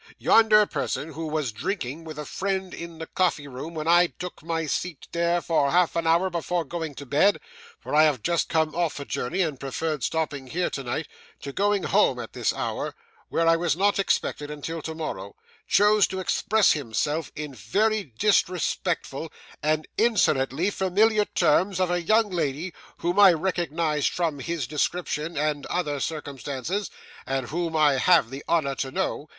Yonder 0.17 0.65
person, 0.65 1.11
who 1.13 1.27
was 1.27 1.51
drinking 1.51 2.03
with 2.03 2.17
a 2.17 2.25
friend 2.25 2.73
in 2.73 2.97
the 2.97 3.05
coffee 3.05 3.47
room 3.47 3.75
when 3.75 3.87
I 3.87 4.07
took 4.07 4.41
my 4.41 4.65
seat 4.65 5.07
there 5.11 5.41
for 5.41 5.69
half 5.69 5.95
an 5.95 6.07
hour 6.07 6.31
before 6.31 6.65
going 6.65 6.95
to 6.95 7.05
bed, 7.05 7.39
(for 7.77 7.93
I 7.93 8.01
have 8.05 8.23
just 8.23 8.49
come 8.49 8.73
off 8.73 8.99
a 8.99 9.05
journey, 9.05 9.41
and 9.43 9.59
preferred 9.59 10.03
stopping 10.03 10.47
here 10.47 10.71
tonight, 10.71 11.07
to 11.41 11.53
going 11.53 11.83
home 11.83 12.17
at 12.19 12.33
this 12.33 12.51
hour, 12.51 12.95
where 13.29 13.47
I 13.47 13.55
was 13.57 13.77
not 13.77 13.99
expected 13.99 14.49
until 14.49 14.81
tomorrow,) 14.81 15.35
chose 15.67 16.07
to 16.07 16.19
express 16.19 16.71
himself 16.71 17.31
in 17.35 17.53
very 17.53 18.05
disrespectful, 18.05 19.31
and 19.61 19.87
insolently 19.99 20.71
familiar 20.71 21.25
terms, 21.25 21.79
of 21.79 21.91
a 21.91 22.01
young 22.01 22.31
lady, 22.31 22.73
whom 22.97 23.19
I 23.19 23.33
recognised 23.33 24.09
from 24.09 24.39
his 24.39 24.65
description 24.65 25.37
and 25.37 25.67
other 25.67 25.99
circumstances, 25.99 26.89
and 27.27 27.49
whom 27.49 27.75
I 27.75 27.97
have 27.99 28.31
the 28.31 28.43
honour 28.49 28.73
to 28.77 28.89
know. 28.89 29.29